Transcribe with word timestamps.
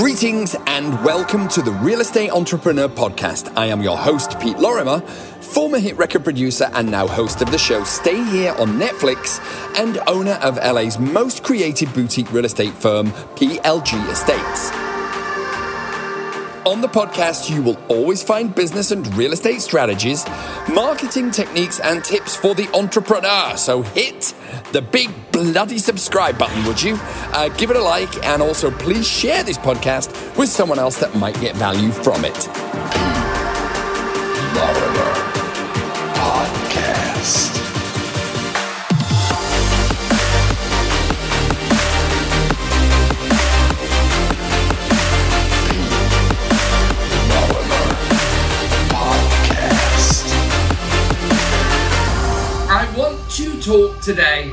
Greetings 0.00 0.56
and 0.66 0.94
welcome 1.04 1.46
to 1.48 1.60
the 1.60 1.72
Real 1.72 2.00
Estate 2.00 2.30
Entrepreneur 2.30 2.88
Podcast. 2.88 3.54
I 3.54 3.66
am 3.66 3.82
your 3.82 3.98
host, 3.98 4.40
Pete 4.40 4.58
Lorimer, 4.58 5.00
former 5.42 5.78
hit 5.78 5.94
record 5.98 6.24
producer 6.24 6.70
and 6.72 6.90
now 6.90 7.06
host 7.06 7.42
of 7.42 7.50
the 7.50 7.58
show 7.58 7.84
Stay 7.84 8.24
Here 8.30 8.54
on 8.54 8.78
Netflix 8.78 9.38
and 9.78 9.98
owner 10.06 10.38
of 10.42 10.56
LA's 10.56 10.98
most 10.98 11.44
creative 11.44 11.92
boutique 11.92 12.32
real 12.32 12.46
estate 12.46 12.72
firm, 12.72 13.10
PLG 13.36 14.10
Estates. 14.10 14.89
On 16.66 16.82
the 16.82 16.88
podcast, 16.88 17.48
you 17.48 17.62
will 17.62 17.78
always 17.88 18.22
find 18.22 18.54
business 18.54 18.90
and 18.90 19.06
real 19.16 19.32
estate 19.32 19.62
strategies, 19.62 20.26
marketing 20.68 21.30
techniques, 21.30 21.80
and 21.80 22.04
tips 22.04 22.36
for 22.36 22.54
the 22.54 22.68
entrepreneur. 22.74 23.56
So 23.56 23.80
hit 23.80 24.34
the 24.72 24.82
big 24.82 25.10
bloody 25.32 25.78
subscribe 25.78 26.38
button, 26.38 26.62
would 26.66 26.82
you? 26.82 26.98
Uh, 27.32 27.48
give 27.56 27.70
it 27.70 27.76
a 27.76 27.82
like, 27.82 28.24
and 28.26 28.42
also 28.42 28.70
please 28.70 29.08
share 29.08 29.42
this 29.42 29.56
podcast 29.56 30.10
with 30.36 30.50
someone 30.50 30.78
else 30.78 31.00
that 31.00 31.14
might 31.14 31.40
get 31.40 31.56
value 31.56 31.90
from 31.90 32.24
it. 32.26 32.36
Today 54.10 54.50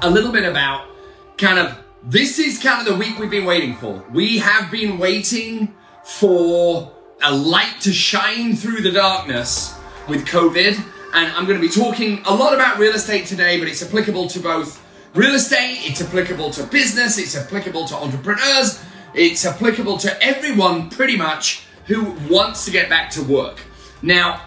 a 0.00 0.08
little 0.08 0.32
bit 0.32 0.44
about 0.44 0.88
kind 1.36 1.58
of 1.58 1.78
this 2.04 2.38
is 2.38 2.58
kind 2.58 2.80
of 2.80 2.90
the 2.90 2.98
week 2.98 3.18
we've 3.18 3.30
been 3.30 3.44
waiting 3.44 3.76
for. 3.76 4.02
We 4.10 4.38
have 4.38 4.70
been 4.70 4.96
waiting 4.96 5.74
for 6.04 6.90
a 7.22 7.34
light 7.34 7.82
to 7.82 7.92
shine 7.92 8.56
through 8.56 8.80
the 8.80 8.90
darkness 8.90 9.76
with 10.08 10.24
COVID. 10.24 10.74
And 11.12 11.32
I'm 11.34 11.44
going 11.44 11.60
to 11.60 11.66
be 11.66 11.70
talking 11.70 12.22
a 12.24 12.34
lot 12.34 12.54
about 12.54 12.78
real 12.78 12.94
estate 12.94 13.26
today, 13.26 13.58
but 13.58 13.68
it's 13.68 13.82
applicable 13.82 14.26
to 14.28 14.40
both 14.40 14.82
real 15.14 15.34
estate, 15.34 15.80
it's 15.82 16.00
applicable 16.00 16.50
to 16.52 16.62
business, 16.64 17.18
it's 17.18 17.36
applicable 17.36 17.86
to 17.88 17.94
entrepreneurs, 17.94 18.82
it's 19.12 19.44
applicable 19.44 19.98
to 19.98 20.22
everyone 20.22 20.88
pretty 20.88 21.16
much 21.16 21.64
who 21.84 22.12
wants 22.30 22.64
to 22.64 22.70
get 22.70 22.88
back 22.88 23.10
to 23.10 23.22
work. 23.22 23.60
Now, 24.00 24.46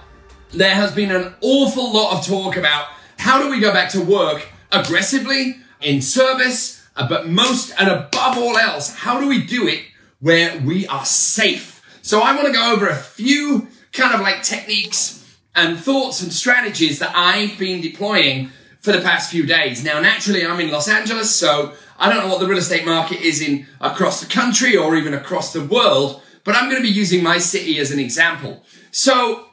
there 0.52 0.74
has 0.74 0.96
been 0.96 1.12
an 1.12 1.36
awful 1.42 1.94
lot 1.94 2.18
of 2.18 2.26
talk 2.26 2.58
about 2.58 2.88
how 3.22 3.40
do 3.40 3.50
we 3.50 3.60
go 3.60 3.72
back 3.72 3.90
to 3.92 4.02
work 4.02 4.48
aggressively 4.72 5.58
in 5.80 6.02
service, 6.02 6.84
uh, 6.96 7.08
but 7.08 7.28
most 7.28 7.72
and 7.78 7.88
above 7.88 8.36
all 8.36 8.58
else, 8.58 8.96
how 8.96 9.20
do 9.20 9.28
we 9.28 9.46
do 9.46 9.68
it 9.68 9.84
where 10.20 10.60
we 10.60 10.88
are 10.88 11.06
safe? 11.06 11.84
So 12.02 12.22
I 12.22 12.36
want 12.36 12.48
to 12.48 12.54
go 12.54 12.74
over 12.74 12.88
a 12.88 12.96
few 12.96 13.68
kind 13.94 14.16
of 14.16 14.22
like 14.22 14.42
techniques 14.42 15.24
and 15.56 15.78
thoughts 15.78 16.24
and 16.24 16.34
strategies 16.34 16.98
that 16.98 17.16
I've 17.16 17.60
been 17.60 17.80
deploying 17.80 18.50
for 18.80 18.92
the 18.92 19.02
past 19.02 19.30
few 19.30 19.46
days. 19.46 19.84
Now, 19.84 20.02
naturally, 20.02 20.44
I'm 20.44 20.60
in 20.60 20.72
Los 20.72 20.88
Angeles, 20.88 21.36
so 21.36 21.74
I 22.00 22.10
don't 22.10 22.24
know 22.24 22.28
what 22.28 22.40
the 22.40 22.48
real 22.48 22.58
estate 22.58 22.86
market 22.86 23.22
is 23.22 23.40
in 23.40 23.68
across 23.80 24.20
the 24.20 24.26
country 24.26 24.76
or 24.76 24.96
even 24.96 25.14
across 25.14 25.54
the 25.54 25.64
world, 25.64 26.24
but 26.44 26.56
I'm 26.56 26.72
going 26.72 26.82
to 26.82 26.88
be 26.88 26.94
using 26.94 27.22
my 27.22 27.38
city 27.38 27.78
as 27.78 27.92
an 27.92 28.00
example. 28.00 28.64
So 28.90 29.51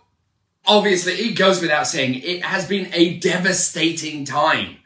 obviously 0.68 1.14
it 1.14 1.36
goes 1.36 1.60
without 1.60 1.86
saying 1.86 2.20
it 2.22 2.44
has 2.44 2.68
been 2.68 2.90
a 2.92 3.18
devastating 3.18 4.24
time. 4.24 4.76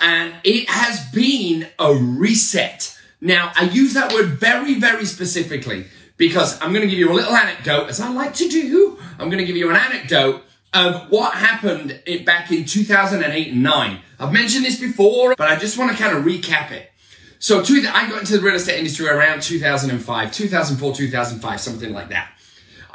And 0.00 0.34
it 0.44 0.68
has 0.68 1.04
been 1.10 1.68
a 1.78 1.94
reset. 1.94 2.98
Now 3.20 3.52
i 3.56 3.64
use 3.64 3.94
that 3.94 4.12
word 4.12 4.38
very 4.38 4.78
very 4.78 5.06
specifically 5.06 5.86
because 6.16 6.60
i'm 6.60 6.72
going 6.72 6.82
to 6.82 6.88
give 6.88 6.98
you 6.98 7.10
a 7.10 7.14
little 7.14 7.34
anecdote 7.34 7.88
as 7.88 8.00
i 8.00 8.08
like 8.10 8.34
to 8.34 8.48
do. 8.48 8.98
I'm 9.18 9.30
going 9.30 9.38
to 9.38 9.44
give 9.44 9.56
you 9.56 9.70
an 9.70 9.76
anecdote 9.76 10.42
of 10.72 11.08
what 11.10 11.34
happened 11.34 12.02
back 12.26 12.50
in 12.50 12.64
2008 12.64 13.52
and 13.52 13.62
9 13.62 14.00
i've 14.20 14.32
mentioned 14.32 14.64
this 14.64 14.78
before 14.78 15.34
but 15.36 15.48
i 15.48 15.56
just 15.56 15.78
want 15.78 15.90
to 15.90 16.02
kind 16.02 16.16
of 16.16 16.24
recap 16.24 16.70
it. 16.70 16.90
So 17.38 17.60
i 17.60 18.10
got 18.10 18.20
into 18.20 18.36
the 18.36 18.42
real 18.42 18.56
estate 18.56 18.78
industry 18.78 19.08
around 19.08 19.40
2005 19.40 20.32
2004 20.32 20.94
2005 20.94 21.60
something 21.60 21.92
like 21.92 22.10
that 22.10 22.33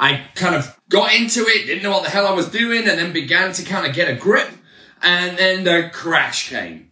I 0.00 0.22
kind 0.34 0.54
of 0.54 0.80
got 0.88 1.14
into 1.14 1.42
it, 1.46 1.66
didn't 1.66 1.82
know 1.82 1.90
what 1.90 2.04
the 2.04 2.10
hell 2.10 2.26
I 2.26 2.32
was 2.32 2.48
doing, 2.48 2.88
and 2.88 2.98
then 2.98 3.12
began 3.12 3.52
to 3.52 3.62
kind 3.62 3.86
of 3.86 3.94
get 3.94 4.10
a 4.10 4.14
grip. 4.16 4.48
And 5.02 5.36
then 5.36 5.64
the 5.64 5.90
crash 5.92 6.48
came. 6.48 6.90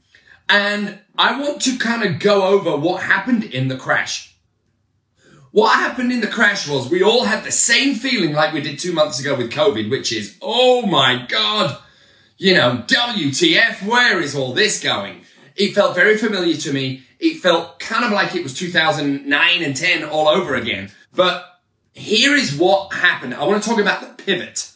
And 0.48 0.98
I 1.16 1.40
want 1.40 1.62
to 1.62 1.78
kind 1.78 2.04
of 2.04 2.20
go 2.20 2.46
over 2.46 2.76
what 2.76 3.02
happened 3.02 3.44
in 3.44 3.68
the 3.68 3.76
crash. 3.76 4.36
What 5.50 5.78
happened 5.78 6.12
in 6.12 6.20
the 6.20 6.26
crash 6.26 6.68
was 6.68 6.90
we 6.90 7.02
all 7.02 7.24
had 7.24 7.44
the 7.44 7.50
same 7.50 7.94
feeling 7.94 8.34
like 8.34 8.52
we 8.52 8.60
did 8.60 8.78
two 8.78 8.92
months 8.92 9.18
ago 9.18 9.34
with 9.34 9.50
COVID, 9.50 9.90
which 9.90 10.12
is, 10.12 10.36
oh 10.42 10.86
my 10.86 11.24
God, 11.28 11.78
you 12.36 12.54
know, 12.54 12.84
WTF, 12.86 13.86
where 13.86 14.20
is 14.20 14.34
all 14.36 14.52
this 14.52 14.82
going? 14.82 15.22
It 15.56 15.74
felt 15.74 15.96
very 15.96 16.18
familiar 16.18 16.56
to 16.58 16.72
me. 16.72 17.04
It 17.18 17.40
felt 17.40 17.80
kind 17.80 18.04
of 18.04 18.12
like 18.12 18.34
it 18.34 18.42
was 18.42 18.54
2009 18.54 19.62
and 19.62 19.74
10 19.74 20.04
all 20.04 20.28
over 20.28 20.54
again. 20.54 20.90
But 21.12 21.57
here 21.98 22.34
is 22.34 22.56
what 22.56 22.92
happened. 22.92 23.34
I 23.34 23.44
want 23.44 23.62
to 23.62 23.68
talk 23.68 23.80
about 23.80 24.00
the 24.00 24.22
pivot. 24.22 24.70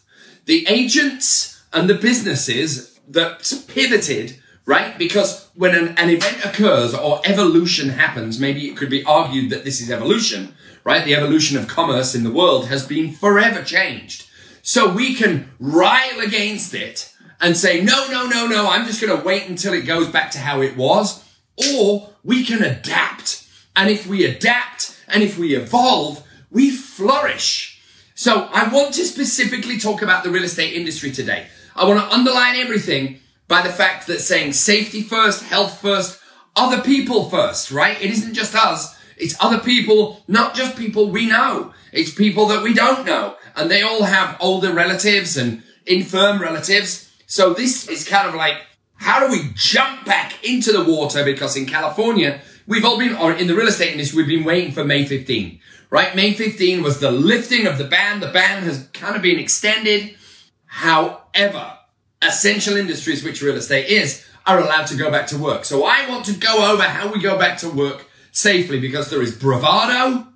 The 0.47 0.67
agents 0.69 1.63
and 1.73 1.89
the 1.89 1.95
businesses 1.95 2.99
that 3.09 3.65
pivoted, 3.69 4.39
right? 4.67 4.99
Because 4.99 5.49
when 5.55 5.75
an, 5.75 5.97
an, 5.99 6.11
event 6.11 6.45
occurs 6.45 6.95
or 6.95 7.21
evolution 7.25 7.91
happens, 7.91 8.41
maybe 8.41 8.69
it 8.69 8.77
could 8.77 8.91
be 8.91 9.05
argued 9.05 9.51
that 9.51 9.65
this 9.65 9.81
is 9.81 9.91
evolution, 9.91 10.55
right? 10.85 11.05
The 11.05 11.15
evolution 11.15 11.57
of 11.57 11.69
commerce 11.69 12.15
in 12.15 12.25
the 12.25 12.33
world 12.33 12.67
has 12.67 12.87
been 12.87 13.13
forever 13.13 13.63
changed. 13.63 14.29
So 14.63 14.93
we 14.93 15.15
can 15.15 15.53
rile 15.59 16.21
against 16.21 16.75
it 16.75 17.15
and 17.41 17.57
say, 17.57 17.81
no, 17.81 18.09
no, 18.11 18.27
no, 18.27 18.47
no, 18.47 18.69
I'm 18.69 18.87
just 18.87 19.01
going 19.01 19.17
to 19.17 19.25
wait 19.25 19.49
until 19.49 19.75
it 19.75 19.83
goes 19.83 20.09
back 20.09 20.31
to 20.33 20.39
how 20.39 20.61
it 20.61 20.77
was. 20.77 21.25
Or 21.73 22.11
we 22.25 22.45
can 22.45 22.63
adapt. 22.63 23.47
And 23.75 23.91
if 23.91 24.07
we 24.07 24.25
adapt 24.25 24.97
and 25.09 25.23
if 25.23 25.39
we 25.39 25.55
evolve, 25.55 26.27
we 26.53 26.71
flourish. 26.71 27.81
So 28.15 28.49
I 28.53 28.69
want 28.69 28.95
to 28.95 29.05
specifically 29.05 29.79
talk 29.79 30.03
about 30.03 30.23
the 30.23 30.31
real 30.31 30.45
estate 30.45 30.75
industry 30.75 31.11
today. 31.11 31.47
I 31.75 31.87
want 31.87 32.01
to 32.01 32.15
underline 32.15 32.57
everything 32.57 33.19
by 33.49 33.63
the 33.63 33.73
fact 33.73 34.07
that 34.07 34.21
saying 34.21 34.53
safety 34.53 35.03
first, 35.03 35.43
health 35.45 35.81
first, 35.81 36.21
other 36.55 36.83
people 36.83 37.31
first, 37.31 37.71
right? 37.71 38.01
It 38.01 38.11
isn't 38.11 38.35
just 38.35 38.55
us. 38.55 38.99
It's 39.17 39.37
other 39.41 39.59
people, 39.59 40.23
not 40.29 40.55
just 40.55 40.77
people 40.77 41.11
we 41.11 41.27
know. 41.27 41.73
It's 41.93 42.13
people 42.13 42.47
that 42.47 42.63
we 42.63 42.75
don't 42.75 43.07
know. 43.07 43.37
And 43.57 43.71
they 43.71 43.83
all 43.83 44.05
have 44.05 44.37
older 44.41 44.73
relatives 44.73 45.37
and 45.37 45.63
infirm 45.87 46.41
relatives. 46.41 47.11
So 47.27 47.55
this 47.55 47.89
is 47.89 48.07
kind 48.07 48.29
of 48.29 48.35
like, 48.35 48.57
how 48.97 49.21
do 49.21 49.33
we 49.33 49.51
jump 49.55 50.05
back 50.05 50.45
into 50.45 50.73
the 50.73 50.85
water? 50.85 51.25
Because 51.25 51.57
in 51.57 51.67
California, 51.67 52.41
we've 52.67 52.85
all 52.85 52.99
been, 52.99 53.15
or 53.15 53.33
in 53.33 53.47
the 53.47 53.55
real 53.55 53.69
estate 53.69 53.93
industry, 53.93 54.19
we've 54.19 54.39
been 54.39 54.45
waiting 54.45 54.73
for 54.73 54.85
May 54.85 55.05
15 55.05 55.61
right? 55.93 56.17
May 56.17 56.33
15 56.33 56.83
was 56.83 57.01
the 57.01 57.13
lifting 57.13 57.67
of 57.67 57.77
the 57.77 57.85
ban. 57.85 58.21
The 58.21 58.29
ban 58.29 58.63
has 58.63 58.89
kind 58.95 59.15
of 59.15 59.21
been 59.21 59.39
extended. 59.39 60.17
However, 60.65 61.79
essential 62.23 62.79
industries, 62.79 63.23
which 63.23 63.43
real 63.43 63.57
estate 63.57 63.89
is, 63.89 64.27
are 64.47 64.59
allowed 64.59 64.87
to 64.87 64.97
go 64.97 65.11
back 65.11 65.27
to 65.29 65.39
work. 65.39 65.67
So 65.67 65.85
I 65.85 66.09
want 66.09 66.25
to 66.25 66.33
go 66.33 66.73
over 66.73 66.83
how 66.83 67.13
we 67.13 67.21
go 67.21 67.39
back 67.39 67.59
to 67.59 67.69
work 67.69 68.07
safely 68.33 68.81
because 68.81 69.11
there 69.11 69.21
is 69.21 69.37
bravado 69.37 70.27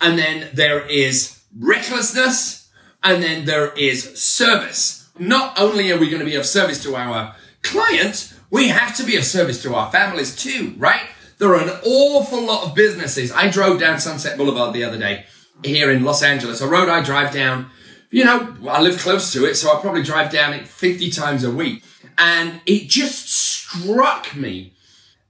and 0.00 0.16
then 0.16 0.48
there 0.54 0.86
is 0.86 1.42
recklessness 1.58 2.70
and 3.02 3.20
then 3.20 3.44
there 3.44 3.72
is 3.72 4.16
service. 4.18 5.10
Not 5.18 5.58
only 5.58 5.90
are 5.90 5.98
we 5.98 6.08
going 6.08 6.20
to 6.20 6.30
be 6.30 6.36
of 6.36 6.46
service 6.46 6.80
to 6.84 6.94
our 6.94 7.34
clients, 7.62 8.38
we 8.50 8.68
have 8.68 8.96
to 8.98 9.02
be 9.02 9.16
of 9.16 9.24
service 9.24 9.60
to 9.64 9.74
our 9.74 9.90
families 9.90 10.36
too, 10.36 10.74
right? 10.78 11.08
There 11.42 11.56
are 11.56 11.60
an 11.60 11.80
awful 11.84 12.40
lot 12.40 12.68
of 12.68 12.76
businesses. 12.76 13.32
I 13.32 13.50
drove 13.50 13.80
down 13.80 13.98
Sunset 13.98 14.38
Boulevard 14.38 14.72
the 14.72 14.84
other 14.84 14.96
day 14.96 15.24
here 15.64 15.90
in 15.90 16.04
Los 16.04 16.22
Angeles, 16.22 16.60
a 16.60 16.68
road 16.68 16.88
I 16.88 17.02
drive 17.02 17.34
down. 17.34 17.68
You 18.10 18.24
know, 18.24 18.54
I 18.68 18.80
live 18.80 19.00
close 19.00 19.32
to 19.32 19.44
it, 19.46 19.56
so 19.56 19.76
I 19.76 19.80
probably 19.80 20.04
drive 20.04 20.30
down 20.30 20.54
it 20.54 20.68
50 20.68 21.10
times 21.10 21.42
a 21.42 21.50
week. 21.50 21.82
And 22.16 22.60
it 22.64 22.88
just 22.88 23.28
struck 23.28 24.36
me 24.36 24.74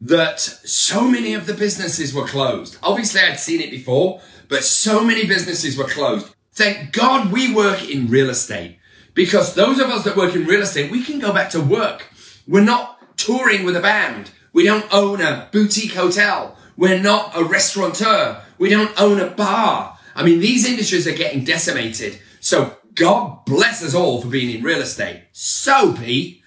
that 0.02 0.38
so 0.38 1.08
many 1.08 1.32
of 1.32 1.46
the 1.46 1.54
businesses 1.54 2.12
were 2.12 2.26
closed. 2.26 2.76
Obviously, 2.82 3.22
I'd 3.22 3.40
seen 3.40 3.62
it 3.62 3.70
before, 3.70 4.20
but 4.50 4.64
so 4.64 5.02
many 5.02 5.24
businesses 5.26 5.78
were 5.78 5.88
closed. 5.88 6.34
Thank 6.52 6.92
God 6.92 7.32
we 7.32 7.54
work 7.54 7.88
in 7.88 8.10
real 8.10 8.28
estate 8.28 8.76
because 9.14 9.54
those 9.54 9.80
of 9.80 9.88
us 9.88 10.04
that 10.04 10.16
work 10.18 10.34
in 10.34 10.44
real 10.44 10.60
estate, 10.60 10.90
we 10.90 11.04
can 11.04 11.20
go 11.20 11.32
back 11.32 11.48
to 11.52 11.60
work. 11.62 12.12
We're 12.46 12.60
not 12.60 13.16
touring 13.16 13.64
with 13.64 13.76
a 13.76 13.80
band. 13.80 14.30
We 14.52 14.64
don't 14.64 14.92
own 14.92 15.20
a 15.20 15.48
boutique 15.52 15.94
hotel. 15.94 16.56
We're 16.76 17.00
not 17.00 17.36
a 17.36 17.44
restaurateur. 17.44 18.42
We 18.58 18.70
don't 18.70 18.98
own 19.00 19.20
a 19.20 19.28
bar. 19.28 19.98
I 20.14 20.24
mean, 20.24 20.40
these 20.40 20.68
industries 20.68 21.06
are 21.06 21.12
getting 21.12 21.44
decimated. 21.44 22.18
So 22.40 22.76
God 22.94 23.44
bless 23.44 23.82
us 23.82 23.94
all 23.94 24.20
for 24.20 24.28
being 24.28 24.54
in 24.54 24.62
real 24.62 24.80
estate. 24.80 25.24
So, 25.32 25.94
Pete, 25.94 26.42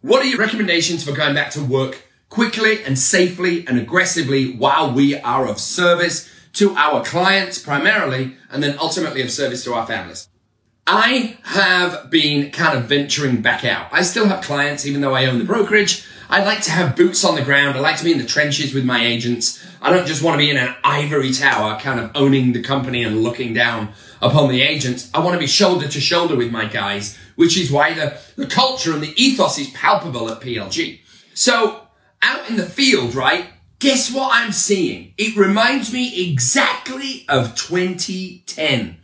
what 0.00 0.22
are 0.22 0.28
your 0.28 0.38
recommendations 0.38 1.04
for 1.04 1.12
going 1.12 1.34
back 1.34 1.50
to 1.52 1.62
work 1.62 2.02
quickly 2.32 2.82
and 2.82 2.98
safely 2.98 3.66
and 3.66 3.78
aggressively 3.78 4.56
while 4.56 4.90
we 4.90 5.14
are 5.20 5.46
of 5.46 5.60
service 5.60 6.30
to 6.54 6.74
our 6.76 7.04
clients 7.04 7.58
primarily, 7.58 8.36
and 8.50 8.62
then 8.62 8.76
ultimately 8.78 9.22
of 9.22 9.30
service 9.30 9.64
to 9.64 9.74
our 9.74 9.86
families. 9.86 10.28
I 10.86 11.38
have 11.44 12.10
been 12.10 12.50
kind 12.50 12.76
of 12.76 12.86
venturing 12.86 13.40
back 13.40 13.64
out. 13.64 13.88
I 13.92 14.02
still 14.02 14.26
have 14.26 14.42
clients, 14.42 14.86
even 14.86 15.00
though 15.00 15.14
I 15.14 15.26
own 15.26 15.38
the 15.38 15.44
brokerage. 15.44 16.06
I 16.32 16.42
like 16.44 16.62
to 16.62 16.70
have 16.70 16.96
boots 16.96 17.26
on 17.26 17.34
the 17.34 17.42
ground. 17.42 17.76
I 17.76 17.80
like 17.80 17.98
to 17.98 18.04
be 18.04 18.10
in 18.10 18.16
the 18.16 18.24
trenches 18.24 18.72
with 18.72 18.86
my 18.86 19.04
agents. 19.04 19.62
I 19.82 19.92
don't 19.92 20.06
just 20.06 20.22
want 20.22 20.32
to 20.32 20.38
be 20.38 20.48
in 20.48 20.56
an 20.56 20.74
ivory 20.82 21.30
tower, 21.30 21.78
kind 21.78 22.00
of 22.00 22.10
owning 22.14 22.54
the 22.54 22.62
company 22.62 23.04
and 23.04 23.22
looking 23.22 23.52
down 23.52 23.92
upon 24.22 24.48
the 24.48 24.62
agents. 24.62 25.10
I 25.12 25.18
want 25.18 25.34
to 25.34 25.38
be 25.38 25.46
shoulder 25.46 25.88
to 25.88 26.00
shoulder 26.00 26.34
with 26.34 26.50
my 26.50 26.64
guys, 26.64 27.18
which 27.36 27.58
is 27.58 27.70
why 27.70 27.92
the, 27.92 28.18
the 28.36 28.46
culture 28.46 28.94
and 28.94 29.02
the 29.02 29.12
ethos 29.22 29.58
is 29.58 29.68
palpable 29.72 30.30
at 30.30 30.40
PLG. 30.40 31.00
So 31.34 31.86
out 32.22 32.48
in 32.48 32.56
the 32.56 32.64
field, 32.64 33.14
right? 33.14 33.48
Guess 33.78 34.10
what 34.10 34.30
I'm 34.32 34.52
seeing? 34.52 35.12
It 35.18 35.36
reminds 35.36 35.92
me 35.92 36.30
exactly 36.30 37.26
of 37.28 37.54
2010. 37.56 38.96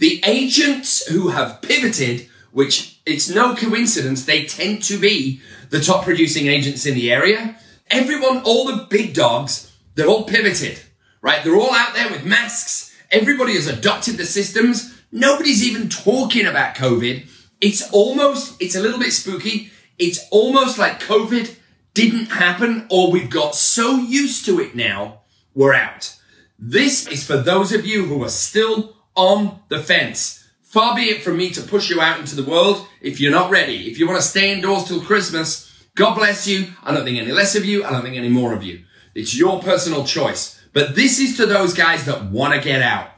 The 0.00 0.22
agents 0.26 1.06
who 1.06 1.28
have 1.28 1.62
pivoted, 1.62 2.28
which 2.52 2.93
it's 3.06 3.28
no 3.28 3.54
coincidence, 3.54 4.24
they 4.24 4.44
tend 4.44 4.82
to 4.84 4.98
be 4.98 5.40
the 5.70 5.80
top 5.80 6.04
producing 6.04 6.46
agents 6.46 6.86
in 6.86 6.94
the 6.94 7.12
area. 7.12 7.58
Everyone, 7.90 8.42
all 8.44 8.66
the 8.66 8.86
big 8.88 9.14
dogs, 9.14 9.72
they're 9.94 10.08
all 10.08 10.24
pivoted, 10.24 10.80
right? 11.20 11.44
They're 11.44 11.56
all 11.56 11.74
out 11.74 11.94
there 11.94 12.10
with 12.10 12.24
masks. 12.24 12.94
Everybody 13.10 13.54
has 13.54 13.66
adopted 13.66 14.16
the 14.16 14.24
systems. 14.24 14.98
Nobody's 15.12 15.66
even 15.66 15.88
talking 15.88 16.46
about 16.46 16.74
COVID. 16.74 17.28
It's 17.60 17.90
almost, 17.92 18.60
it's 18.60 18.74
a 18.74 18.80
little 18.80 18.98
bit 18.98 19.12
spooky. 19.12 19.70
It's 19.98 20.26
almost 20.30 20.78
like 20.78 21.00
COVID 21.00 21.54
didn't 21.92 22.26
happen 22.26 22.86
or 22.90 23.12
we've 23.12 23.30
got 23.30 23.54
so 23.54 23.96
used 23.96 24.44
to 24.46 24.60
it 24.60 24.74
now, 24.74 25.20
we're 25.54 25.74
out. 25.74 26.16
This 26.58 27.06
is 27.06 27.24
for 27.24 27.36
those 27.36 27.72
of 27.72 27.86
you 27.86 28.06
who 28.06 28.22
are 28.24 28.28
still 28.28 28.96
on 29.14 29.60
the 29.68 29.78
fence. 29.78 30.43
Far 30.74 30.96
be 30.96 31.02
it 31.02 31.22
from 31.22 31.36
me 31.36 31.50
to 31.50 31.62
push 31.62 31.88
you 31.88 32.00
out 32.00 32.18
into 32.18 32.34
the 32.34 32.42
world 32.42 32.88
if 33.00 33.20
you're 33.20 33.30
not 33.30 33.48
ready. 33.48 33.88
If 33.88 34.00
you 34.00 34.08
want 34.08 34.20
to 34.20 34.26
stay 34.26 34.52
indoors 34.52 34.82
till 34.82 35.00
Christmas, 35.00 35.72
God 35.94 36.16
bless 36.16 36.48
you. 36.48 36.72
I 36.82 36.92
don't 36.92 37.04
think 37.04 37.16
any 37.16 37.30
less 37.30 37.54
of 37.54 37.64
you. 37.64 37.84
I 37.84 37.92
don't 37.92 38.02
think 38.02 38.16
any 38.16 38.28
more 38.28 38.52
of 38.52 38.64
you. 38.64 38.82
It's 39.14 39.38
your 39.38 39.62
personal 39.62 40.02
choice. 40.02 40.60
But 40.72 40.96
this 40.96 41.20
is 41.20 41.36
to 41.36 41.46
those 41.46 41.74
guys 41.74 42.06
that 42.06 42.24
want 42.24 42.54
to 42.54 42.60
get 42.60 42.82
out. 42.82 43.10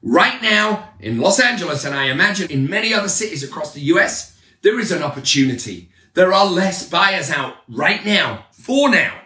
Right 0.00 0.40
now 0.40 0.88
in 1.00 1.18
Los 1.18 1.38
Angeles, 1.38 1.84
and 1.84 1.94
I 1.94 2.06
imagine 2.06 2.50
in 2.50 2.70
many 2.70 2.94
other 2.94 3.10
cities 3.10 3.44
across 3.44 3.74
the 3.74 3.82
US, 3.92 4.40
there 4.62 4.80
is 4.80 4.90
an 4.90 5.02
opportunity. 5.02 5.90
There 6.14 6.32
are 6.32 6.46
less 6.46 6.88
buyers 6.88 7.28
out 7.28 7.56
right 7.68 8.02
now, 8.06 8.46
for 8.52 8.88
now. 8.88 9.20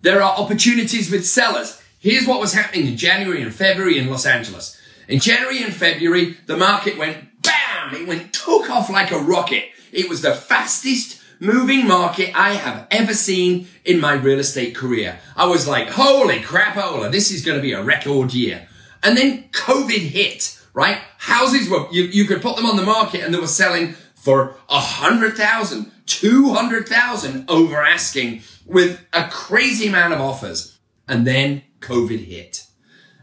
There 0.00 0.22
are 0.22 0.38
opportunities 0.38 1.10
with 1.10 1.26
sellers. 1.26 1.82
Here's 1.98 2.26
what 2.26 2.40
was 2.40 2.54
happening 2.54 2.86
in 2.86 2.96
January 2.96 3.42
and 3.42 3.54
February 3.54 3.98
in 3.98 4.08
Los 4.08 4.24
Angeles. 4.24 4.77
In 5.08 5.20
January 5.20 5.62
and 5.62 5.72
February, 5.72 6.36
the 6.44 6.56
market 6.58 6.98
went 6.98 7.42
bam! 7.42 7.94
It 7.94 8.06
went 8.06 8.34
took 8.34 8.68
off 8.68 8.90
like 8.90 9.10
a 9.10 9.18
rocket. 9.18 9.64
It 9.90 10.06
was 10.06 10.20
the 10.20 10.34
fastest 10.34 11.22
moving 11.40 11.86
market 11.86 12.38
I 12.38 12.52
have 12.52 12.86
ever 12.90 13.14
seen 13.14 13.68
in 13.86 14.00
my 14.00 14.12
real 14.12 14.38
estate 14.38 14.74
career. 14.74 15.18
I 15.34 15.46
was 15.46 15.66
like, 15.66 15.88
holy 15.88 16.40
crap, 16.40 16.74
crapola, 16.74 17.10
this 17.10 17.30
is 17.30 17.42
going 17.42 17.56
to 17.56 17.62
be 17.62 17.72
a 17.72 17.82
record 17.82 18.34
year. 18.34 18.68
And 19.02 19.16
then 19.16 19.44
COVID 19.52 20.10
hit, 20.10 20.60
right? 20.74 20.98
Houses 21.16 21.70
were, 21.70 21.86
you, 21.90 22.04
you 22.04 22.26
could 22.26 22.42
put 22.42 22.56
them 22.56 22.66
on 22.66 22.76
the 22.76 22.82
market 22.82 23.22
and 23.22 23.32
they 23.32 23.38
were 23.38 23.46
selling 23.46 23.94
for 24.14 24.56
a 24.68 24.78
hundred 24.78 25.38
thousand, 25.38 25.90
two 26.04 26.52
hundred 26.52 26.86
thousand 26.86 27.48
over 27.48 27.80
asking 27.80 28.42
with 28.66 29.02
a 29.14 29.26
crazy 29.28 29.88
amount 29.88 30.12
of 30.12 30.20
offers. 30.20 30.78
And 31.06 31.26
then 31.26 31.62
COVID 31.80 32.26
hit. 32.26 32.67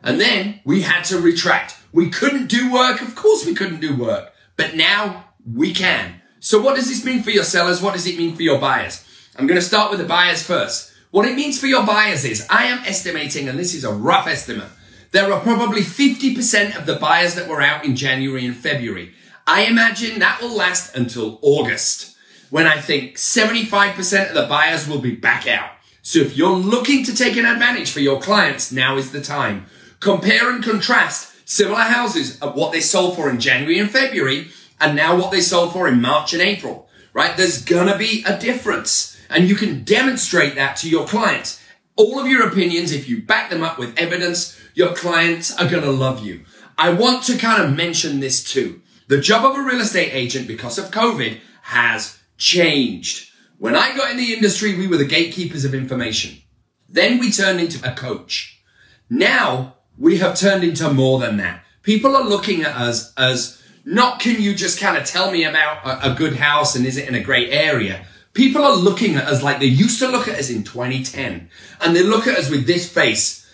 And 0.06 0.22
then 0.22 0.62
we 0.64 0.84
had 0.84 1.04
to 1.06 1.20
retract. 1.20 1.78
We 1.92 2.10
couldn't 2.10 2.48
do 2.48 2.72
work. 2.72 3.02
Of 3.02 3.16
course 3.16 3.46
we 3.46 3.56
couldn't 3.56 3.82
do 3.82 3.96
work, 3.96 4.32
but 4.56 4.76
now 4.76 5.26
we 5.52 5.74
can. 5.74 6.22
So 6.40 6.62
what 6.62 6.76
does 6.76 6.88
this 6.88 7.04
mean 7.04 7.24
for 7.24 7.32
your 7.32 7.44
sellers? 7.44 7.82
What 7.82 7.96
does 7.96 8.06
it 8.06 8.18
mean 8.18 8.36
for 8.36 8.44
your 8.44 8.60
buyers? 8.60 9.04
I'm 9.36 9.48
going 9.48 9.60
to 9.60 9.66
start 9.66 9.90
with 9.90 10.00
the 10.00 10.06
buyers 10.06 10.44
first. 10.44 10.94
What 11.10 11.28
it 11.28 11.36
means 11.36 11.60
for 11.60 11.66
your 11.66 11.86
buyers 11.86 12.24
is 12.24 12.46
I 12.50 12.66
am 12.66 12.86
estimating, 12.86 13.50
and 13.50 13.58
this 13.58 13.74
is 13.74 13.84
a 13.84 13.92
rough 13.92 14.28
estimate, 14.28 14.70
there 15.12 15.32
are 15.32 15.40
probably 15.40 15.82
50% 15.82 16.78
of 16.78 16.86
the 16.86 16.98
buyers 16.98 17.36
that 17.36 17.48
were 17.48 17.62
out 17.62 17.86
in 17.86 17.96
January 17.96 18.46
and 18.46 18.56
February. 18.56 19.14
I 19.48 19.64
imagine 19.64 20.20
that 20.20 20.42
will 20.42 20.56
last 20.56 20.96
until 20.96 21.40
August, 21.42 22.16
when 22.50 22.68
I 22.68 22.80
think 22.80 23.16
75% 23.16 24.30
of 24.30 24.36
the 24.36 24.46
buyers 24.48 24.88
will 24.88 25.00
be 25.00 25.16
back 25.16 25.48
out. 25.48 25.72
So 26.02 26.20
if 26.20 26.38
you're 26.38 26.50
looking 26.50 27.04
to 27.06 27.16
take 27.16 27.38
an 27.38 27.46
advantage 27.46 27.92
for 27.92 28.02
your 28.02 28.22
clients, 28.22 28.72
now 28.72 28.98
is 28.98 29.12
the 29.12 29.22
time. 29.22 29.66
Compare 30.06 30.52
and 30.52 30.64
contrast 30.64 31.34
similar 31.50 31.82
houses 31.82 32.40
of 32.40 32.54
what 32.54 32.72
they 32.72 32.80
sold 32.80 33.16
for 33.16 33.28
in 33.28 33.40
January 33.40 33.80
and 33.80 33.90
February 33.90 34.50
and 34.80 34.96
now 34.96 35.18
what 35.18 35.32
they 35.32 35.42
sold 35.42 35.74
for 35.74 35.88
in 35.88 36.00
March 36.00 36.32
and 36.32 36.44
April, 36.44 36.88
right? 37.12 37.36
There's 37.36 37.66
gonna 37.66 37.98
be 37.98 38.24
a 38.24 38.38
difference 38.38 39.20
and 39.32 39.50
you 39.50 39.56
can 39.56 39.84
demonstrate 39.84 40.54
that 40.54 40.78
to 40.78 40.90
your 40.92 41.08
clients. 41.08 41.60
All 41.96 42.20
of 42.20 42.28
your 42.28 42.48
opinions, 42.48 42.92
if 42.92 43.10
you 43.10 43.24
back 43.24 43.50
them 43.50 43.64
up 43.64 43.80
with 43.80 43.98
evidence, 43.98 44.56
your 44.76 44.94
clients 44.94 45.52
are 45.58 45.68
gonna 45.68 45.90
love 45.90 46.24
you. 46.24 46.42
I 46.78 46.92
want 46.92 47.24
to 47.24 47.40
kind 47.40 47.64
of 47.64 47.76
mention 47.76 48.20
this 48.20 48.44
too. 48.44 48.84
The 49.08 49.20
job 49.20 49.44
of 49.44 49.58
a 49.58 49.64
real 49.64 49.82
estate 49.82 50.12
agent 50.14 50.48
because 50.48 50.78
of 50.78 50.92
COVID 50.92 51.40
has 51.64 52.20
changed. 52.38 53.32
When 53.58 53.76
I 53.76 53.98
got 53.98 54.12
in 54.12 54.18
the 54.18 54.36
industry, 54.36 54.78
we 54.78 54.86
were 54.86 54.98
the 54.98 55.06
gatekeepers 55.06 55.66
of 55.66 55.74
information. 55.74 56.44
Then 56.88 57.18
we 57.18 57.32
turned 57.32 57.60
into 57.60 57.84
a 57.84 57.96
coach. 57.96 58.62
Now 59.10 59.75
we 59.98 60.18
have 60.18 60.38
turned 60.38 60.64
into 60.64 60.92
more 60.92 61.20
than 61.20 61.38
that. 61.38 61.64
People 61.84 62.16
are 62.16 62.24
looking 62.24 62.64
at 62.64 62.76
us 62.76 63.14
as 63.18 63.62
not 63.86 64.20
can 64.20 64.42
you 64.42 64.56
just 64.56 64.80
kind 64.80 64.98
of 64.98 65.06
tell 65.06 65.32
me 65.32 65.44
about 65.44 65.86
a, 65.86 66.12
a 66.12 66.16
good 66.16 66.38
house 66.38 66.76
and 66.76 66.86
is 66.86 66.98
it 66.98 67.08
in 67.08 67.16
a 67.16 67.24
great 67.24 67.50
area? 67.52 68.06
People 68.34 68.64
are 68.64 68.76
looking 68.76 69.16
at 69.16 69.26
us 69.26 69.44
like 69.44 69.60
they 69.60 69.66
used 69.66 70.00
to 70.00 70.08
look 70.08 70.28
at 70.28 70.40
us 70.40 70.50
in 70.50 70.64
2010 70.64 71.50
and 71.82 71.96
they 71.96 72.04
look 72.04 72.28
at 72.28 72.38
us 72.38 72.50
with 72.50 72.68
this 72.68 72.92
face. 72.92 73.50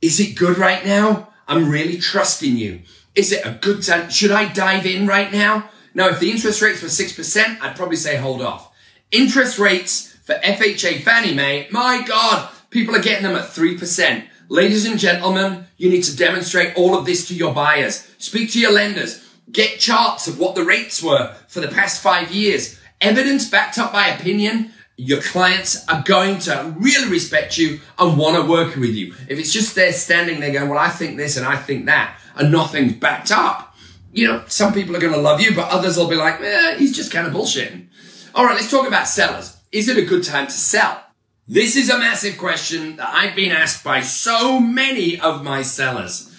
Is 0.00 0.18
it 0.18 0.36
good 0.36 0.58
right 0.58 0.84
now? 0.84 1.28
I'm 1.46 1.70
really 1.70 1.98
trusting 1.98 2.56
you. 2.56 2.82
Is 3.14 3.30
it 3.30 3.46
a 3.46 3.58
good 3.60 3.82
time? 3.82 4.10
Should 4.10 4.32
I 4.32 4.52
dive 4.52 4.86
in 4.86 5.06
right 5.06 5.32
now? 5.32 5.70
Now, 5.94 6.08
if 6.08 6.18
the 6.18 6.30
interest 6.30 6.60
rates 6.60 6.82
were 6.82 6.88
6%, 6.88 7.60
I'd 7.60 7.76
probably 7.76 7.96
say 7.96 8.16
hold 8.16 8.42
off. 8.42 8.72
Interest 9.12 9.58
rates 9.58 10.16
for 10.24 10.34
FHA 10.34 11.02
Fannie 11.02 11.34
Mae, 11.34 11.68
my 11.70 12.02
God, 12.06 12.50
people 12.70 12.96
are 12.96 13.02
getting 13.02 13.22
them 13.22 13.36
at 13.36 13.44
3%. 13.44 14.26
Ladies 14.54 14.86
and 14.86 15.00
gentlemen, 15.00 15.66
you 15.78 15.90
need 15.90 16.04
to 16.04 16.16
demonstrate 16.16 16.76
all 16.76 16.96
of 16.96 17.04
this 17.04 17.26
to 17.26 17.34
your 17.34 17.52
buyers. 17.52 18.08
Speak 18.18 18.52
to 18.52 18.60
your 18.60 18.70
lenders. 18.70 19.28
Get 19.50 19.80
charts 19.80 20.28
of 20.28 20.38
what 20.38 20.54
the 20.54 20.62
rates 20.62 21.02
were 21.02 21.34
for 21.48 21.58
the 21.58 21.66
past 21.66 22.00
five 22.00 22.30
years. 22.30 22.78
Evidence 23.00 23.50
backed 23.50 23.78
up 23.78 23.92
by 23.92 24.06
opinion. 24.06 24.70
Your 24.96 25.20
clients 25.20 25.84
are 25.88 26.04
going 26.06 26.38
to 26.38 26.72
really 26.78 27.10
respect 27.10 27.58
you 27.58 27.80
and 27.98 28.16
want 28.16 28.36
to 28.36 28.48
work 28.48 28.76
with 28.76 28.94
you. 28.94 29.14
If 29.28 29.40
it's 29.40 29.52
just 29.52 29.74
there 29.74 29.90
standing 29.90 30.38
there 30.38 30.52
going, 30.52 30.70
well, 30.70 30.78
I 30.78 30.88
think 30.88 31.16
this 31.16 31.36
and 31.36 31.44
I 31.44 31.56
think 31.56 31.86
that, 31.86 32.16
and 32.36 32.52
nothing's 32.52 32.92
backed 32.92 33.32
up, 33.32 33.74
you 34.12 34.28
know, 34.28 34.44
some 34.46 34.72
people 34.72 34.94
are 34.94 35.00
going 35.00 35.14
to 35.14 35.18
love 35.18 35.40
you, 35.40 35.52
but 35.56 35.68
others 35.68 35.96
will 35.96 36.08
be 36.08 36.14
like, 36.14 36.40
eh, 36.40 36.76
he's 36.78 36.94
just 36.94 37.10
kind 37.10 37.26
of 37.26 37.32
bullshitting. 37.32 37.88
All 38.36 38.44
right, 38.44 38.54
let's 38.54 38.70
talk 38.70 38.86
about 38.86 39.08
sellers. 39.08 39.56
Is 39.72 39.88
it 39.88 39.98
a 39.98 40.02
good 40.02 40.22
time 40.22 40.46
to 40.46 40.52
sell? 40.52 41.03
This 41.46 41.76
is 41.76 41.90
a 41.90 41.98
massive 41.98 42.38
question 42.38 42.96
that 42.96 43.14
I've 43.14 43.36
been 43.36 43.52
asked 43.52 43.84
by 43.84 44.00
so 44.00 44.58
many 44.58 45.20
of 45.20 45.44
my 45.44 45.60
sellers. 45.60 46.34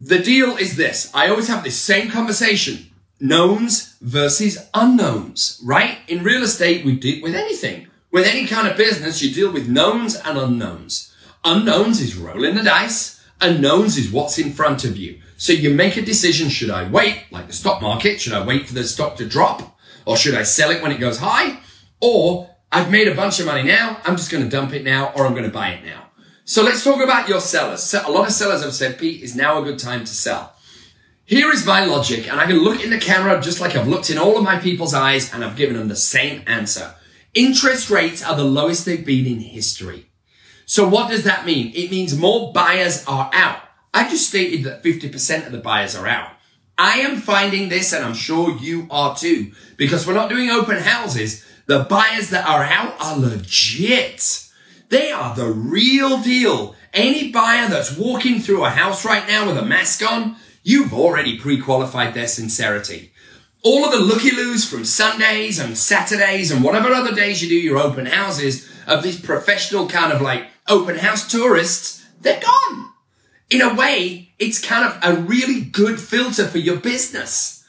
The 0.00 0.18
deal 0.18 0.56
is 0.56 0.76
this. 0.76 1.10
I 1.12 1.28
always 1.28 1.48
have 1.48 1.62
this 1.62 1.78
same 1.78 2.10
conversation. 2.10 2.90
Knowns 3.20 3.96
versus 4.00 4.68
unknowns, 4.72 5.60
right? 5.64 5.98
In 6.08 6.22
real 6.22 6.42
estate, 6.42 6.84
we 6.84 6.96
deal 6.96 7.22
with 7.22 7.34
anything. 7.34 7.88
With 8.10 8.26
any 8.26 8.46
kind 8.46 8.66
of 8.66 8.78
business, 8.78 9.20
you 9.20 9.34
deal 9.34 9.52
with 9.52 9.68
knowns 9.68 10.16
and 10.16 10.38
unknowns. 10.38 11.14
Unknowns 11.44 12.00
is 12.00 12.16
rolling 12.16 12.54
the 12.54 12.62
dice 12.62 13.16
Unknowns 13.40 13.98
is 13.98 14.10
what's 14.10 14.38
in 14.38 14.52
front 14.52 14.84
of 14.84 14.96
you. 14.96 15.20
So 15.36 15.52
you 15.52 15.70
make 15.74 15.98
a 15.98 16.02
decision. 16.02 16.48
Should 16.48 16.70
I 16.70 16.88
wait, 16.88 17.24
like 17.30 17.48
the 17.48 17.52
stock 17.52 17.82
market? 17.82 18.18
Should 18.18 18.32
I 18.32 18.44
wait 18.44 18.66
for 18.66 18.72
the 18.72 18.84
stock 18.84 19.16
to 19.16 19.28
drop? 19.28 19.78
Or 20.06 20.16
should 20.16 20.34
I 20.34 20.42
sell 20.42 20.70
it 20.70 20.82
when 20.82 20.92
it 20.92 21.00
goes 21.00 21.18
high? 21.18 21.58
Or 22.00 22.55
I've 22.72 22.90
made 22.90 23.08
a 23.08 23.14
bunch 23.14 23.40
of 23.40 23.46
money 23.46 23.62
now. 23.62 24.00
I'm 24.04 24.16
just 24.16 24.30
going 24.30 24.44
to 24.44 24.50
dump 24.50 24.72
it 24.72 24.84
now 24.84 25.12
or 25.14 25.26
I'm 25.26 25.32
going 25.32 25.44
to 25.44 25.50
buy 25.50 25.70
it 25.70 25.84
now. 25.84 26.06
So 26.44 26.62
let's 26.62 26.84
talk 26.84 27.02
about 27.02 27.28
your 27.28 27.40
sellers. 27.40 27.82
So 27.82 28.02
a 28.06 28.10
lot 28.10 28.26
of 28.26 28.32
sellers 28.32 28.62
have 28.62 28.74
said, 28.74 28.98
Pete, 28.98 29.22
is 29.22 29.34
now 29.34 29.60
a 29.60 29.64
good 29.64 29.78
time 29.78 30.00
to 30.00 30.06
sell. 30.06 30.54
Here 31.24 31.50
is 31.50 31.66
my 31.66 31.84
logic, 31.84 32.30
and 32.30 32.38
I 32.38 32.46
can 32.46 32.62
look 32.62 32.84
in 32.84 32.90
the 32.90 33.00
camera 33.00 33.40
just 33.40 33.60
like 33.60 33.74
I've 33.74 33.88
looked 33.88 34.10
in 34.10 34.18
all 34.18 34.36
of 34.36 34.44
my 34.44 34.60
people's 34.60 34.94
eyes 34.94 35.34
and 35.34 35.44
I've 35.44 35.56
given 35.56 35.76
them 35.76 35.88
the 35.88 35.96
same 35.96 36.44
answer. 36.46 36.94
Interest 37.34 37.90
rates 37.90 38.24
are 38.24 38.36
the 38.36 38.44
lowest 38.44 38.86
they've 38.86 39.04
been 39.04 39.26
in 39.26 39.40
history. 39.40 40.06
So 40.66 40.88
what 40.88 41.10
does 41.10 41.24
that 41.24 41.44
mean? 41.44 41.72
It 41.74 41.90
means 41.90 42.16
more 42.16 42.52
buyers 42.52 43.04
are 43.08 43.28
out. 43.32 43.60
I 43.92 44.08
just 44.08 44.28
stated 44.28 44.64
that 44.64 44.84
50% 44.84 45.46
of 45.46 45.52
the 45.52 45.58
buyers 45.58 45.96
are 45.96 46.06
out. 46.06 46.30
I 46.78 47.00
am 47.00 47.16
finding 47.16 47.70
this, 47.70 47.92
and 47.92 48.04
I'm 48.04 48.14
sure 48.14 48.56
you 48.58 48.86
are 48.90 49.16
too, 49.16 49.52
because 49.76 50.06
we're 50.06 50.14
not 50.14 50.28
doing 50.28 50.50
open 50.50 50.76
houses. 50.76 51.44
The 51.66 51.80
buyers 51.80 52.30
that 52.30 52.46
are 52.46 52.64
out 52.64 52.94
are 53.00 53.18
legit. 53.18 54.48
They 54.88 55.10
are 55.10 55.34
the 55.34 55.50
real 55.50 56.22
deal. 56.22 56.76
any 56.96 57.30
buyer 57.30 57.68
that's 57.68 57.96
walking 57.96 58.40
through 58.40 58.64
a 58.64 58.70
house 58.70 59.04
right 59.04 59.28
now 59.28 59.46
with 59.46 59.58
a 59.58 59.64
mask 59.64 60.02
on, 60.02 60.36
you've 60.62 60.94
already 60.94 61.38
pre-qualified 61.38 62.14
their 62.14 62.26
sincerity. 62.26 63.12
All 63.62 63.84
of 63.84 63.92
the 63.92 63.98
looky-loos 63.98 64.68
from 64.68 64.84
Sundays 64.84 65.58
and 65.58 65.76
Saturdays 65.76 66.50
and 66.50 66.64
whatever 66.64 66.88
other 66.88 67.14
days 67.14 67.42
you 67.42 67.48
do 67.48 67.54
your 67.54 67.78
open 67.78 68.06
houses 68.06 68.68
of 68.86 69.02
these 69.02 69.20
professional 69.20 69.88
kind 69.88 70.12
of 70.12 70.22
like 70.22 70.46
open 70.68 70.96
house 70.96 71.30
tourists, 71.30 72.04
they're 72.20 72.40
gone. 72.40 72.90
In 73.50 73.60
a 73.60 73.74
way, 73.74 74.32
it's 74.38 74.64
kind 74.64 74.84
of 74.84 74.98
a 75.02 75.20
really 75.20 75.60
good 75.60 76.00
filter 76.00 76.46
for 76.46 76.58
your 76.58 76.76
business. 76.76 77.64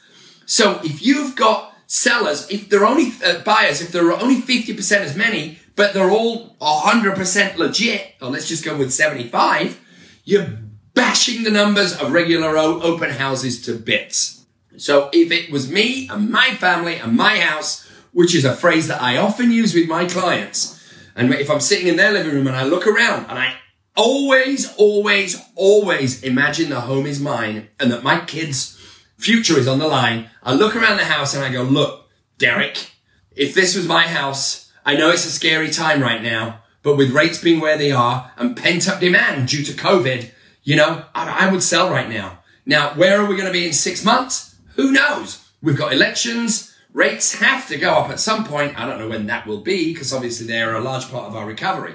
So 0.46 0.80
if 0.82 1.02
you've 1.02 1.36
got 1.36 1.67
sellers, 1.88 2.48
if 2.50 2.68
they're 2.68 2.86
only 2.86 3.12
uh, 3.24 3.40
buyers, 3.40 3.80
if 3.80 3.90
there 3.90 4.06
are 4.06 4.20
only 4.20 4.40
50% 4.40 4.92
as 4.98 5.16
many, 5.16 5.58
but 5.74 5.94
they're 5.94 6.10
all 6.10 6.54
100% 6.60 7.56
legit, 7.56 8.14
or 8.22 8.30
let's 8.30 8.46
just 8.46 8.64
go 8.64 8.76
with 8.76 8.92
75, 8.92 9.80
you're 10.24 10.58
bashing 10.94 11.42
the 11.42 11.50
numbers 11.50 11.96
of 11.98 12.12
regular 12.12 12.56
open 12.56 13.10
houses 13.10 13.62
to 13.62 13.74
bits. 13.74 14.44
So 14.76 15.08
if 15.12 15.32
it 15.32 15.50
was 15.50 15.70
me 15.70 16.08
and 16.08 16.30
my 16.30 16.54
family 16.54 16.96
and 16.96 17.16
my 17.16 17.40
house, 17.40 17.88
which 18.12 18.34
is 18.34 18.44
a 18.44 18.54
phrase 18.54 18.86
that 18.88 19.02
I 19.02 19.16
often 19.16 19.50
use 19.50 19.74
with 19.74 19.88
my 19.88 20.06
clients, 20.06 20.78
and 21.16 21.32
if 21.32 21.50
I'm 21.50 21.60
sitting 21.60 21.88
in 21.88 21.96
their 21.96 22.12
living 22.12 22.32
room 22.32 22.46
and 22.46 22.56
I 22.56 22.64
look 22.64 22.86
around 22.86 23.26
and 23.28 23.38
I 23.38 23.54
always, 23.96 24.72
always, 24.76 25.42
always 25.56 26.22
imagine 26.22 26.68
the 26.68 26.82
home 26.82 27.06
is 27.06 27.18
mine 27.18 27.68
and 27.80 27.90
that 27.90 28.04
my 28.04 28.20
kids' 28.20 28.77
future 29.18 29.58
is 29.58 29.68
on 29.68 29.78
the 29.78 29.86
line, 29.86 30.30
I 30.42 30.54
look 30.54 30.74
around 30.74 30.96
the 30.96 31.04
house 31.04 31.34
and 31.34 31.44
I 31.44 31.52
go, 31.52 31.62
look, 31.62 32.08
Derek, 32.38 32.92
if 33.36 33.54
this 33.54 33.76
was 33.76 33.86
my 33.86 34.04
house, 34.04 34.72
I 34.86 34.96
know 34.96 35.10
it's 35.10 35.26
a 35.26 35.30
scary 35.30 35.70
time 35.70 36.00
right 36.00 36.22
now, 36.22 36.62
but 36.82 36.96
with 36.96 37.10
rates 37.10 37.42
being 37.42 37.60
where 37.60 37.76
they 37.76 37.92
are 37.92 38.32
and 38.36 38.56
pent 38.56 38.88
up 38.88 39.00
demand 39.00 39.48
due 39.48 39.64
to 39.64 39.72
COVID, 39.72 40.30
you 40.62 40.76
know, 40.76 41.04
I, 41.14 41.46
I 41.46 41.52
would 41.52 41.62
sell 41.62 41.90
right 41.90 42.08
now. 42.08 42.38
Now, 42.64 42.94
where 42.94 43.20
are 43.20 43.26
we 43.26 43.36
going 43.36 43.46
to 43.46 43.52
be 43.52 43.66
in 43.66 43.72
six 43.72 44.04
months? 44.04 44.56
Who 44.76 44.92
knows? 44.92 45.44
We've 45.62 45.76
got 45.76 45.92
elections. 45.92 46.74
Rates 46.92 47.34
have 47.36 47.66
to 47.68 47.78
go 47.78 47.92
up 47.94 48.10
at 48.10 48.20
some 48.20 48.44
point. 48.44 48.78
I 48.78 48.86
don't 48.86 48.98
know 48.98 49.08
when 49.08 49.26
that 49.26 49.46
will 49.46 49.60
be 49.60 49.92
because 49.92 50.12
obviously 50.12 50.46
they 50.46 50.62
are 50.62 50.74
a 50.74 50.80
large 50.80 51.10
part 51.10 51.26
of 51.26 51.36
our 51.36 51.46
recovery. 51.46 51.94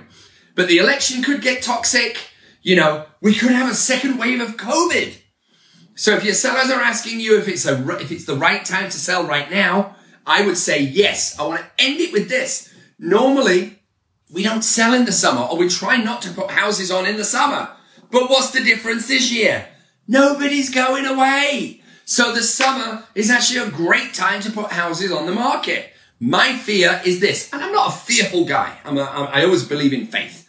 But 0.56 0.68
the 0.68 0.78
election 0.78 1.24
could 1.24 1.42
get 1.42 1.64
toxic. 1.64 2.18
You 2.62 2.76
know, 2.76 3.06
we 3.22 3.34
could 3.34 3.52
have 3.52 3.72
a 3.72 3.76
second 3.76 4.18
wave 4.18 4.42
of 4.42 4.58
COVID. 4.58 5.18
So 5.96 6.16
if 6.16 6.24
your 6.24 6.34
sellers 6.34 6.72
are 6.72 6.82
asking 6.82 7.20
you 7.20 7.38
if 7.38 7.48
it's 7.48 7.66
a, 7.66 7.98
if 8.00 8.12
it's 8.12 8.26
the 8.26 8.36
right 8.36 8.66
time 8.66 8.90
to 8.90 8.98
sell 8.98 9.26
right 9.26 9.50
now, 9.50 9.96
I 10.26 10.46
would 10.46 10.58
say 10.58 10.82
yes. 10.82 11.38
I 11.40 11.46
want 11.46 11.62
to 11.62 11.84
end 11.84 12.00
it 12.00 12.12
with 12.12 12.30
this. 12.30 12.74
Normally, 12.98 13.80
we 14.32 14.44
don't 14.44 14.64
sell 14.64 14.94
in 14.94 15.06
the 15.06 15.12
summer 15.12 15.42
or 15.42 15.58
we 15.58 15.70
try 15.70 15.98
not 15.98 16.22
to 16.24 16.32
put 16.32 16.52
houses 16.52 16.90
on 16.90 17.06
in 17.06 17.18
the 17.18 17.26
summer. 17.26 17.70
But 18.10 18.30
what's 18.30 18.52
the 18.52 18.64
difference 18.64 19.08
this 19.08 19.32
year? 19.32 19.68
Nobody's 20.08 20.74
going 20.74 21.06
away. 21.06 21.82
So 22.06 22.34
the 22.34 22.44
summer 22.44 23.04
is 23.16 23.30
actually 23.30 23.60
a 23.60 23.72
great 23.72 24.14
time 24.14 24.42
to 24.42 24.52
put 24.52 24.72
houses 24.72 25.12
on 25.12 25.26
the 25.26 25.32
market. 25.32 25.92
My 26.20 26.56
fear 26.56 27.02
is 27.06 27.20
this, 27.20 27.52
and 27.52 27.64
I'm 27.64 27.74
not 27.74 27.90
a 27.90 27.98
fearful 27.98 28.46
guy. 28.46 28.78
I'm 28.86 28.98
a, 28.98 29.04
I 29.04 29.44
always 29.44 29.64
believe 29.64 29.94
in 29.94 30.08
faith. 30.08 30.48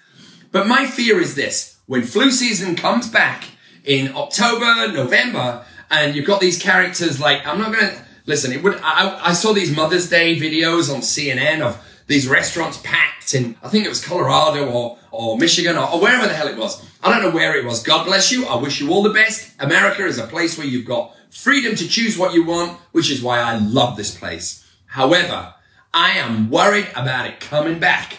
But 0.52 0.66
my 0.66 0.86
fear 0.86 1.20
is 1.20 1.34
this. 1.34 1.78
When 1.86 2.02
flu 2.02 2.30
season 2.30 2.76
comes 2.76 3.08
back 3.08 3.44
in 3.84 4.14
October, 4.16 4.92
November, 4.92 5.64
and 5.90 6.16
you've 6.16 6.26
got 6.26 6.40
these 6.40 6.60
characters 6.60 7.20
like, 7.20 7.46
I'm 7.46 7.58
not 7.58 7.72
to, 7.72 8.02
listen, 8.26 8.52
it 8.52 8.62
would, 8.62 8.80
I, 8.82 9.30
I 9.30 9.32
saw 9.32 9.52
these 9.52 9.74
Mother's 9.74 10.08
Day 10.08 10.36
videos 10.36 10.92
on 10.92 11.00
CNN 11.00 11.60
of 11.60 11.82
these 12.06 12.28
restaurants 12.28 12.78
packed 12.82 13.14
in, 13.32 13.56
I 13.62 13.68
think 13.68 13.86
it 13.86 13.88
was 13.88 14.04
Colorado 14.04 14.70
or, 14.70 14.98
or 15.10 15.38
Michigan 15.38 15.76
or, 15.76 15.90
or 15.90 16.00
wherever 16.00 16.26
the 16.26 16.34
hell 16.34 16.48
it 16.48 16.56
was. 16.56 16.84
I 17.02 17.10
don't 17.10 17.22
know 17.22 17.34
where 17.34 17.56
it 17.56 17.64
was. 17.64 17.82
God 17.82 18.04
bless 18.04 18.30
you. 18.30 18.46
I 18.46 18.56
wish 18.56 18.80
you 18.80 18.90
all 18.90 19.02
the 19.02 19.10
best. 19.10 19.52
America 19.58 20.04
is 20.04 20.18
a 20.18 20.26
place 20.26 20.58
where 20.58 20.66
you've 20.66 20.86
got 20.86 21.14
freedom 21.30 21.74
to 21.76 21.88
choose 21.88 22.18
what 22.18 22.34
you 22.34 22.44
want, 22.44 22.78
which 22.92 23.10
is 23.10 23.22
why 23.22 23.40
I 23.40 23.56
love 23.56 23.96
this 23.96 24.16
place. 24.16 24.66
However, 24.86 25.54
I 25.92 26.12
am 26.12 26.50
worried 26.50 26.88
about 26.94 27.26
it 27.26 27.40
coming 27.40 27.78
back 27.78 28.18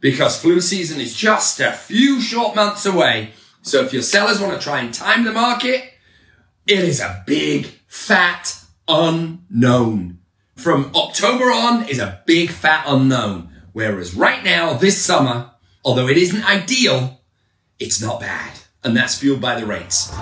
because 0.00 0.40
flu 0.40 0.60
season 0.60 1.00
is 1.00 1.14
just 1.14 1.60
a 1.60 1.72
few 1.72 2.20
short 2.20 2.54
months 2.54 2.86
away. 2.86 3.32
So 3.64 3.82
if 3.82 3.94
your 3.94 4.02
sellers 4.02 4.40
want 4.40 4.52
to 4.52 4.60
try 4.60 4.80
and 4.80 4.92
time 4.92 5.24
the 5.24 5.32
market, 5.32 5.82
it 6.66 6.78
is 6.78 7.00
a 7.00 7.24
big, 7.26 7.66
fat 7.86 8.54
unknown. 8.86 10.18
From 10.54 10.92
October 10.94 11.46
on 11.46 11.88
is 11.88 11.98
a 11.98 12.22
big, 12.26 12.50
fat 12.50 12.84
unknown. 12.86 13.48
Whereas 13.72 14.14
right 14.14 14.44
now, 14.44 14.74
this 14.74 15.02
summer, 15.02 15.50
although 15.82 16.08
it 16.08 16.18
isn't 16.18 16.44
ideal, 16.44 17.22
it's 17.78 18.02
not 18.02 18.20
bad. 18.20 18.52
And 18.84 18.94
that's 18.94 19.18
fueled 19.18 19.40
by 19.40 19.58
the 19.58 19.66
rates. 19.66 20.14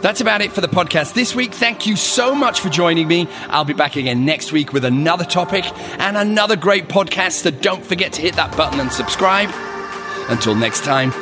That's 0.00 0.22
about 0.22 0.40
it 0.40 0.52
for 0.52 0.62
the 0.62 0.68
podcast 0.68 1.12
this 1.12 1.34
week. 1.34 1.52
Thank 1.52 1.86
you 1.86 1.96
so 1.96 2.34
much 2.34 2.60
for 2.60 2.70
joining 2.70 3.08
me. 3.08 3.28
I'll 3.48 3.64
be 3.66 3.74
back 3.74 3.96
again 3.96 4.24
next 4.24 4.52
week 4.52 4.72
with 4.72 4.86
another 4.86 5.24
topic 5.24 5.64
and 6.00 6.16
another 6.16 6.56
great 6.56 6.88
podcast. 6.88 7.42
So 7.42 7.50
don't 7.50 7.84
forget 7.84 8.14
to 8.14 8.22
hit 8.22 8.36
that 8.36 8.56
button 8.56 8.80
and 8.80 8.90
subscribe. 8.90 9.50
Until 10.28 10.54
next 10.54 10.82
time, 10.82 11.12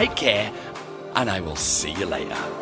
take 0.00 0.16
care, 0.16 0.52
and 1.14 1.28
I 1.28 1.40
will 1.40 1.56
see 1.56 1.90
you 1.90 2.06
later. 2.06 2.59